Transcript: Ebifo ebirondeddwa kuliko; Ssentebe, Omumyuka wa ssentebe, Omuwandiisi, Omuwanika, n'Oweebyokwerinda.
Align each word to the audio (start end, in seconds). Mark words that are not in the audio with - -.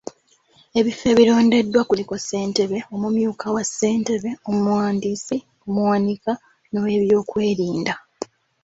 Ebifo 0.79 1.05
ebirondeddwa 1.13 1.81
kuliko; 1.89 2.13
Ssentebe, 2.21 2.77
Omumyuka 2.93 3.45
wa 3.55 3.63
ssentebe, 3.67 4.29
Omuwandiisi, 4.49 5.37
Omuwanika, 5.67 6.31
n'Oweebyokwerinda. 6.71 7.93